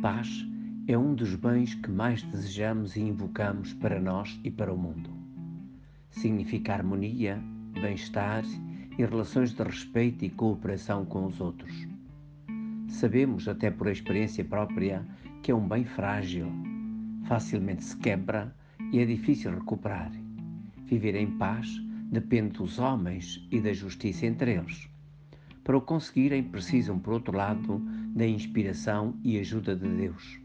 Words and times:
paz 0.00 0.46
é 0.88 0.96
um 0.96 1.14
dos 1.14 1.34
bens 1.34 1.74
que 1.74 1.90
mais 1.90 2.22
desejamos 2.22 2.96
e 2.96 3.00
invocamos 3.00 3.74
para 3.74 4.00
nós 4.00 4.40
e 4.42 4.50
para 4.50 4.72
o 4.72 4.78
mundo. 4.78 5.10
Significa 6.10 6.72
harmonia, 6.72 7.38
bem-estar 7.74 8.42
e 8.98 9.04
relações 9.04 9.52
de 9.52 9.62
respeito 9.62 10.24
e 10.24 10.30
cooperação 10.30 11.04
com 11.04 11.26
os 11.26 11.38
outros. 11.38 11.86
Sabemos, 12.88 13.46
até 13.46 13.70
por 13.70 13.88
experiência 13.88 14.42
própria, 14.42 15.06
que 15.42 15.50
é 15.50 15.54
um 15.54 15.68
bem 15.68 15.84
frágil, 15.84 16.46
facilmente 17.28 17.84
se 17.84 17.96
quebra 17.98 18.54
e 18.92 19.00
é 19.00 19.04
difícil 19.04 19.52
recuperar. 19.52 20.10
Viver 20.86 21.14
em 21.14 21.30
paz 21.36 21.68
depende 22.10 22.58
dos 22.58 22.78
homens 22.78 23.46
e 23.50 23.60
da 23.60 23.74
justiça 23.74 24.24
entre 24.24 24.54
eles. 24.54 24.89
Para 25.62 25.76
o 25.76 25.80
conseguirem, 25.80 26.42
precisam, 26.42 26.98
por 26.98 27.12
outro 27.12 27.36
lado, 27.36 27.78
da 28.14 28.26
inspiração 28.26 29.14
e 29.22 29.38
ajuda 29.38 29.76
de 29.76 29.88
Deus. 29.88 30.40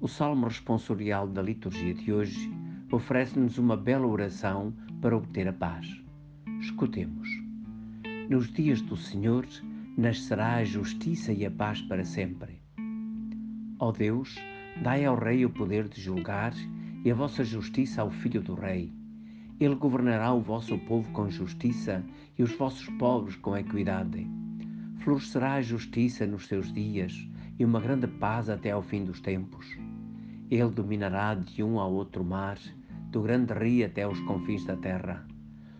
O 0.00 0.08
Salmo 0.08 0.46
responsorial 0.46 1.28
da 1.28 1.42
liturgia 1.42 1.94
de 1.94 2.12
hoje 2.12 2.50
oferece-nos 2.90 3.58
uma 3.58 3.76
bela 3.76 4.06
oração 4.06 4.74
para 5.00 5.16
obter 5.16 5.46
a 5.48 5.52
paz. 5.52 5.86
Escutemos. 6.60 7.28
Nos 8.28 8.50
dias 8.50 8.80
do 8.80 8.96
Senhor 8.96 9.46
nascerá 9.96 10.56
a 10.56 10.64
justiça 10.64 11.32
e 11.32 11.44
a 11.44 11.50
paz 11.50 11.80
para 11.82 12.04
sempre. 12.04 12.62
Ó 13.78 13.92
Deus, 13.92 14.36
dai 14.82 15.04
ao 15.04 15.18
Rei 15.18 15.44
o 15.44 15.50
poder 15.50 15.88
de 15.88 16.00
julgar 16.00 16.54
e 17.04 17.10
a 17.10 17.14
vossa 17.14 17.44
justiça 17.44 18.02
ao 18.02 18.10
Filho 18.10 18.40
do 18.40 18.54
Rei. 18.54 18.92
Ele 19.62 19.76
governará 19.76 20.32
o 20.34 20.40
vosso 20.40 20.76
povo 20.76 21.08
com 21.12 21.30
justiça 21.30 22.04
e 22.36 22.42
os 22.42 22.50
vossos 22.56 22.88
pobres 22.98 23.36
com 23.36 23.56
equidade. 23.56 24.28
Florescerá 24.98 25.52
a 25.52 25.62
justiça 25.62 26.26
nos 26.26 26.48
seus 26.48 26.72
dias 26.72 27.12
e 27.60 27.64
uma 27.64 27.78
grande 27.78 28.08
paz 28.08 28.50
até 28.50 28.72
ao 28.72 28.82
fim 28.82 29.04
dos 29.04 29.20
tempos. 29.20 29.78
Ele 30.50 30.68
dominará 30.68 31.36
de 31.36 31.62
um 31.62 31.78
ao 31.78 31.92
outro 31.92 32.24
mar, 32.24 32.58
do 33.12 33.22
grande 33.22 33.54
rio 33.54 33.86
até 33.86 34.02
aos 34.02 34.18
confins 34.22 34.64
da 34.64 34.74
terra. 34.74 35.24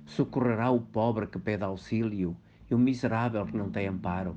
Socorrerá 0.06 0.70
o 0.70 0.80
pobre 0.80 1.27
que 1.27 1.41
pede 1.41 1.64
auxílio 1.64 2.36
e 2.70 2.74
o 2.77 2.78
miserável 2.78 3.44
que 3.46 3.56
não 3.56 3.69
tem 3.69 3.89
amparo. 3.89 4.36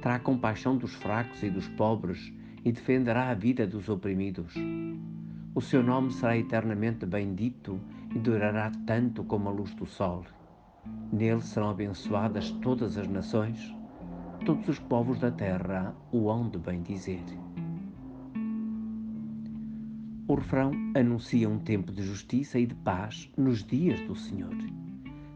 Terá 0.00 0.20
compaixão 0.20 0.76
dos 0.76 0.94
fracos 0.94 1.42
e 1.42 1.50
dos 1.50 1.66
pobres 1.70 2.32
e 2.64 2.70
defenderá 2.70 3.30
a 3.30 3.34
vida 3.34 3.66
dos 3.66 3.88
oprimidos. 3.88 4.54
O 5.54 5.60
seu 5.60 5.82
nome 5.82 6.10
será 6.10 6.34
eternamente 6.34 7.04
bendito 7.04 7.78
e 8.14 8.18
durará 8.18 8.72
tanto 8.86 9.22
como 9.22 9.50
a 9.50 9.52
luz 9.52 9.74
do 9.74 9.84
sol. 9.84 10.24
Nele 11.12 11.42
serão 11.42 11.68
abençoadas 11.68 12.50
todas 12.62 12.96
as 12.96 13.06
nações, 13.06 13.74
todos 14.46 14.66
os 14.66 14.78
povos 14.78 15.20
da 15.20 15.30
terra 15.30 15.94
o 16.10 16.30
hão 16.30 16.48
de 16.48 16.56
bendizer. 16.56 17.22
O 20.26 20.34
refrão 20.36 20.72
anuncia 20.96 21.46
um 21.46 21.58
tempo 21.58 21.92
de 21.92 22.02
justiça 22.02 22.58
e 22.58 22.64
de 22.64 22.74
paz 22.74 23.30
nos 23.36 23.62
dias 23.62 24.00
do 24.06 24.16
Senhor. 24.16 24.56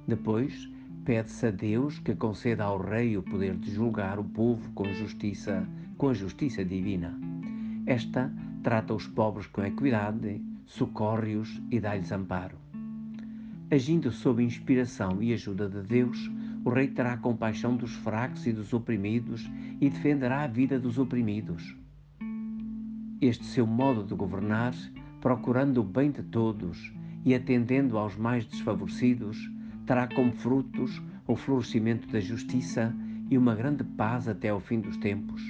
Depois, 0.08 0.70
pede-se 1.04 1.46
a 1.46 1.50
Deus 1.50 1.98
que 1.98 2.14
conceda 2.14 2.64
ao 2.64 2.80
rei 2.80 3.18
o 3.18 3.22
poder 3.22 3.54
de 3.56 3.70
julgar 3.70 4.18
o 4.18 4.24
povo 4.24 4.72
com 4.72 4.90
justiça, 4.94 5.68
com 5.98 6.08
a 6.08 6.14
justiça 6.14 6.64
divina. 6.64 7.20
Esta 7.84 8.32
trata 8.66 8.92
os 8.92 9.06
pobres 9.06 9.46
com 9.46 9.64
equidade, 9.64 10.42
socorre-os 10.64 11.62
e 11.70 11.78
dá-lhes 11.78 12.10
amparo. 12.10 12.56
Agindo 13.70 14.10
sob 14.10 14.42
inspiração 14.42 15.22
e 15.22 15.32
ajuda 15.32 15.68
de 15.68 15.82
Deus, 15.82 16.28
o 16.64 16.70
rei 16.70 16.88
terá 16.88 17.16
compaixão 17.16 17.76
dos 17.76 17.94
fracos 17.94 18.44
e 18.44 18.52
dos 18.52 18.72
oprimidos 18.72 19.48
e 19.80 19.88
defenderá 19.88 20.42
a 20.42 20.46
vida 20.48 20.80
dos 20.80 20.98
oprimidos. 20.98 21.76
Este 23.20 23.44
seu 23.44 23.68
modo 23.68 24.02
de 24.02 24.16
governar, 24.16 24.74
procurando 25.20 25.80
o 25.80 25.84
bem 25.84 26.10
de 26.10 26.24
todos 26.24 26.92
e 27.24 27.36
atendendo 27.36 27.96
aos 27.96 28.16
mais 28.16 28.44
desfavorecidos, 28.46 29.48
terá 29.86 30.08
como 30.08 30.32
frutos 30.32 31.00
o 31.24 31.36
florescimento 31.36 32.08
da 32.08 32.18
justiça 32.18 32.92
e 33.30 33.38
uma 33.38 33.54
grande 33.54 33.84
paz 33.84 34.26
até 34.26 34.48
ao 34.48 34.58
fim 34.58 34.80
dos 34.80 34.96
tempos. 34.96 35.40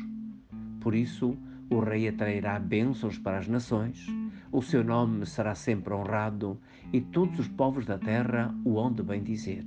Por 0.82 0.94
isso, 0.94 1.34
o 1.71 1.81
rei 1.81 2.09
atrairá 2.09 2.59
bênçãos 2.59 3.19
para 3.19 3.38
as 3.38 3.49
nações, 3.49 4.06
o 4.53 4.62
seu 4.62 4.84
nome 4.84 5.27
será 5.27 5.54
sempre 5.54 5.93
honrado 5.93 6.60
e 6.93 7.00
todos 7.00 7.38
os 7.38 7.49
povos 7.49 7.84
da 7.84 7.99
terra 7.99 8.54
o 8.65 8.78
hão 8.78 8.93
de 8.93 9.03
bem 9.03 9.22
dizer. 9.22 9.65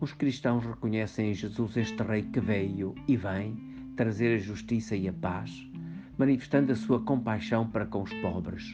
Os 0.00 0.12
cristãos 0.12 0.64
reconhecem 0.64 1.30
em 1.30 1.34
Jesus 1.34 1.76
este 1.76 2.02
rei 2.02 2.22
que 2.22 2.40
veio 2.40 2.94
e 3.06 3.16
vem 3.16 3.56
trazer 3.96 4.36
a 4.36 4.38
justiça 4.38 4.96
e 4.96 5.08
a 5.08 5.12
paz, 5.12 5.68
manifestando 6.16 6.72
a 6.72 6.76
sua 6.76 7.02
compaixão 7.02 7.68
para 7.68 7.86
com 7.86 8.02
os 8.02 8.12
pobres 8.14 8.72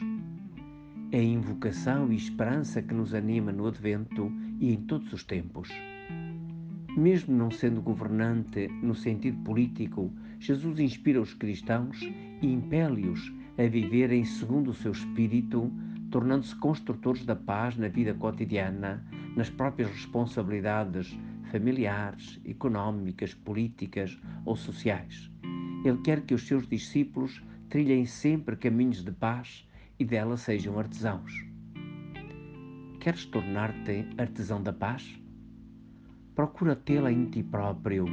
é 1.11 1.19
a 1.19 1.23
invocação 1.23 2.11
e 2.11 2.17
esperança 2.17 2.81
que 2.81 2.93
nos 2.93 3.13
anima 3.13 3.51
no 3.51 3.67
Advento 3.67 4.31
e 4.59 4.73
em 4.73 4.81
todos 4.81 5.13
os 5.13 5.23
tempos. 5.23 5.69
Mesmo 6.97 7.37
não 7.37 7.51
sendo 7.51 7.79
governante 7.79 8.67
no 8.81 8.95
sentido 8.95 9.37
político, 9.43 10.11
Jesus 10.39 10.79
inspira 10.79 11.21
os 11.21 11.31
cristãos 11.31 12.01
e 12.41 12.51
impele-os 12.51 13.31
a 13.55 13.67
viverem 13.67 14.25
segundo 14.25 14.71
o 14.71 14.73
seu 14.73 14.93
espírito, 14.93 15.71
tornando-se 16.09 16.55
construtores 16.55 17.23
da 17.23 17.35
paz 17.35 17.77
na 17.77 17.87
vida 17.87 18.15
cotidiana, 18.15 19.05
nas 19.35 19.47
próprias 19.47 19.91
responsabilidades 19.91 21.15
familiares, 21.51 22.41
económicas, 22.43 23.31
políticas 23.31 24.19
ou 24.43 24.55
sociais. 24.55 25.29
Ele 25.85 25.99
quer 25.99 26.21
que 26.21 26.33
os 26.33 26.47
seus 26.47 26.67
discípulos 26.67 27.43
trilhem 27.69 28.07
sempre 28.07 28.55
caminhos 28.55 29.03
de 29.03 29.11
paz 29.11 29.69
e 29.99 30.03
dela 30.03 30.35
sejam 30.35 30.79
artesãos. 30.79 31.31
Queres 32.99 33.25
tornar-te 33.25 34.03
artesão 34.17 34.63
da 34.63 34.73
paz? 34.73 35.26
Procura 36.37 36.75
tê-la 36.75 37.11
em 37.11 37.25
ti 37.25 37.41
próprio 37.41 38.05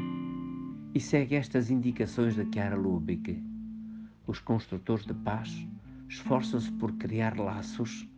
e 0.95 0.99
segue 0.99 1.35
estas 1.35 1.71
indicações 1.71 2.35
da 2.35 2.45
Chiara 2.51 2.75
Lubick. 2.75 3.39
Os 4.27 4.39
construtores 4.39 5.05
de 5.05 5.13
paz 5.13 5.69
esforçam-se 6.09 6.73
por 6.73 6.93
criar 6.93 7.39
laços 7.39 8.09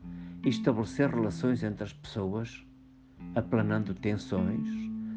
e 0.44 0.48
estabelecer 0.48 1.10
relações 1.10 1.64
entre 1.64 1.82
as 1.82 1.92
pessoas, 1.92 2.64
aplanando 3.34 3.94
tensões, 3.94 4.68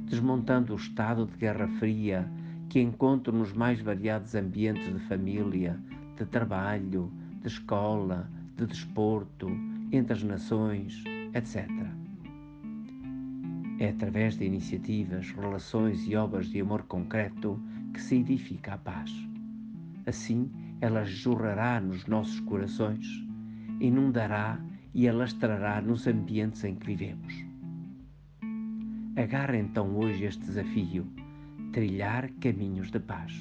desmontando 0.07 0.73
o 0.73 0.77
estado 0.77 1.27
de 1.27 1.37
guerra 1.37 1.67
fria 1.77 2.27
que 2.67 2.81
encontram 2.81 3.37
nos 3.37 3.53
mais 3.53 3.79
variados 3.79 4.33
ambientes 4.33 4.91
de 4.91 4.99
família, 5.01 5.79
de 6.17 6.25
trabalho, 6.25 7.13
de 7.43 7.47
escola, 7.47 8.27
de 8.57 8.65
desporto, 8.65 9.51
entre 9.91 10.13
as 10.13 10.23
nações, 10.23 11.03
etc. 11.35 11.69
É 13.79 13.89
através 13.89 14.37
de 14.37 14.45
iniciativas, 14.45 15.31
relações 15.31 16.05
e 16.05 16.13
obras 16.13 16.47
de 16.49 16.59
amor 16.59 16.83
concreto 16.83 17.57
que 17.93 18.01
se 18.01 18.17
edifica 18.17 18.73
a 18.73 18.77
paz. 18.77 19.09
Assim, 20.05 20.51
ela 20.81 21.05
jorrará 21.05 21.79
nos 21.79 22.05
nossos 22.05 22.41
corações, 22.41 23.07
inundará 23.79 24.59
e 24.93 25.07
alastrará 25.07 25.81
nos 25.81 26.07
ambientes 26.07 26.63
em 26.65 26.75
que 26.75 26.87
vivemos. 26.87 27.33
Agarra 29.15 29.57
então 29.57 29.95
hoje 29.95 30.25
este 30.25 30.43
desafio, 30.43 31.07
trilhar 31.71 32.29
caminhos 32.41 32.91
de 32.91 32.99
paz. 32.99 33.33